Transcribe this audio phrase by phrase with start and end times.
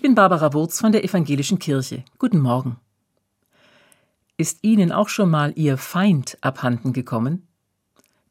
[0.00, 2.04] Ich bin Barbara Wurz von der Evangelischen Kirche.
[2.16, 2.78] Guten Morgen.
[4.38, 7.46] Ist Ihnen auch schon mal Ihr Feind abhanden gekommen?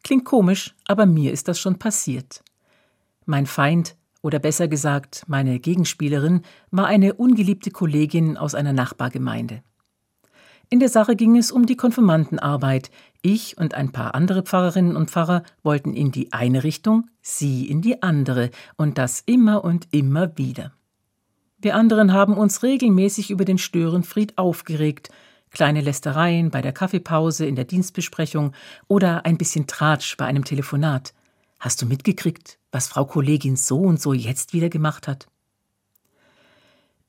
[0.04, 2.44] Klingt komisch, aber mir ist das schon passiert.
[3.28, 9.62] Mein Feind, oder besser gesagt meine Gegenspielerin, war eine ungeliebte Kollegin aus einer Nachbargemeinde.
[10.72, 12.90] In der Sache ging es um die Konfirmandenarbeit.
[13.22, 17.84] Ich und ein paar andere Pfarrerinnen und Pfarrer wollten in die eine Richtung, sie in
[17.84, 20.74] die andere, und das immer und immer wieder.
[21.62, 25.10] Wir anderen haben uns regelmäßig über den Störenfried aufgeregt,
[25.52, 28.54] kleine Lästereien bei der Kaffeepause in der Dienstbesprechung
[28.88, 31.14] oder ein bisschen Tratsch bei einem Telefonat.
[31.60, 35.28] Hast du mitgekriegt, was Frau Kollegin so und so jetzt wieder gemacht hat?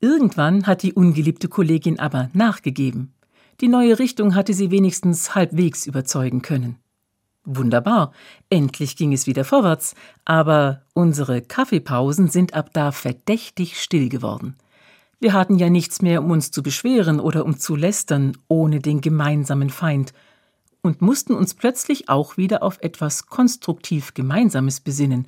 [0.01, 3.13] Irgendwann hat die ungeliebte Kollegin aber nachgegeben.
[3.61, 6.80] Die neue Richtung hatte sie wenigstens halbwegs überzeugen können.
[7.43, 8.11] Wunderbar,
[8.49, 9.95] endlich ging es wieder vorwärts,
[10.25, 14.57] aber unsere Kaffeepausen sind ab da verdächtig still geworden.
[15.19, 19.01] Wir hatten ja nichts mehr, um uns zu beschweren oder um zu lästern, ohne den
[19.01, 20.13] gemeinsamen Feind,
[20.83, 25.27] und mussten uns plötzlich auch wieder auf etwas konstruktiv Gemeinsames besinnen.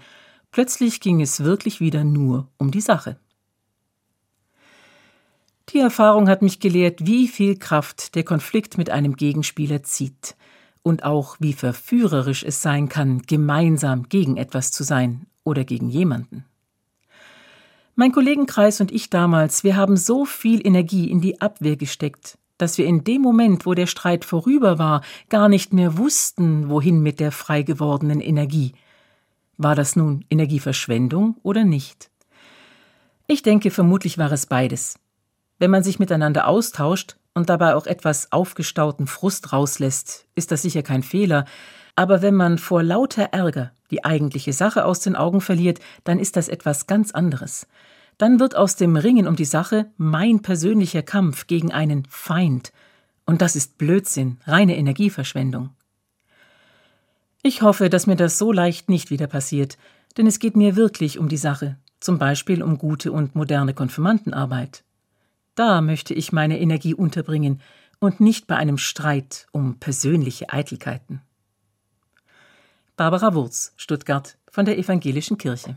[0.52, 3.18] Plötzlich ging es wirklich wieder nur um die Sache.
[5.70, 10.36] Die Erfahrung hat mich gelehrt, wie viel Kraft der Konflikt mit einem Gegenspieler zieht–
[10.84, 16.46] und auch wie verführerisch es sein kann, gemeinsam gegen etwas zu sein oder gegen jemanden.
[17.96, 22.78] Mein Kollegenkreis und ich damals, wir haben so viel Energie in die Abwehr gesteckt, dass
[22.78, 27.20] wir in dem Moment, wo der Streit vorüber war, gar nicht mehr wussten, wohin mit
[27.20, 28.74] der frei gewordenen Energie.
[29.58, 32.10] War das nun Energieverschwendung oder nicht?
[33.28, 35.00] Ich denke, vermutlich war es beides.
[35.60, 40.84] Wenn man sich miteinander austauscht, und dabei auch etwas aufgestauten Frust rauslässt, ist das sicher
[40.84, 41.46] kein Fehler,
[41.96, 46.36] aber wenn man vor lauter Ärger die eigentliche Sache aus den Augen verliert, dann ist
[46.36, 47.68] das etwas ganz anderes.
[48.18, 52.72] Dann wird aus dem Ringen um die Sache mein persönlicher Kampf gegen einen Feind,
[53.26, 55.70] und das ist Blödsinn, reine Energieverschwendung.
[57.42, 59.78] Ich hoffe, dass mir das so leicht nicht wieder passiert,
[60.18, 64.84] denn es geht mir wirklich um die Sache, zum Beispiel um gute und moderne Konfirmandenarbeit.
[65.56, 67.62] Da möchte ich meine Energie unterbringen
[68.00, 71.22] und nicht bei einem Streit um persönliche Eitelkeiten.
[72.96, 75.72] Barbara Wurz, Stuttgart von der Evangelischen Kirche.